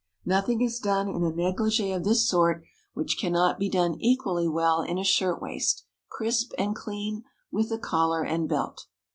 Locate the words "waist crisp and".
5.39-6.75